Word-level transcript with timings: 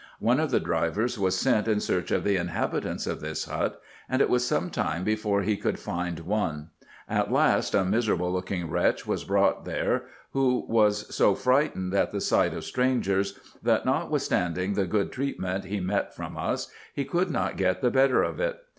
One 0.17 0.39
of 0.39 0.49
the 0.49 0.59
drivers 0.59 1.19
was 1.19 1.37
sent 1.37 1.67
in 1.67 1.79
search 1.79 2.09
of 2.09 2.23
the 2.23 2.35
inhabitants 2.35 3.05
of 3.05 3.21
this 3.21 3.45
hut, 3.45 3.79
and 4.09 4.19
it 4.19 4.31
was 4.31 4.43
some 4.43 4.71
time 4.71 5.03
before 5.03 5.43
he 5.43 5.55
could 5.55 5.77
find 5.77 6.21
one; 6.21 6.71
at 7.07 7.31
last 7.31 7.75
a 7.75 7.85
miserable 7.85 8.31
looking 8.33 8.67
wretch 8.67 9.05
was 9.05 9.23
brought 9.23 9.63
there, 9.63 10.05
who 10.31 10.65
was 10.67 11.13
so 11.13 11.35
frightened 11.35 11.93
at 11.93 12.09
the 12.09 12.19
sight 12.19 12.55
of 12.55 12.65
strangers, 12.65 13.39
that 13.61 13.85
notwithstanding 13.85 14.73
the 14.73 14.87
good 14.87 15.11
treatment 15.11 15.65
he 15.65 15.79
met 15.79 16.15
from 16.15 16.35
us, 16.35 16.71
he 16.95 17.05
could 17.05 17.29
not 17.29 17.55
get 17.55 17.81
the 17.81 17.91
better 17.91 18.23
of 18.23 18.39
it. 18.39 18.57